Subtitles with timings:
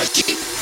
[0.00, 0.57] I keep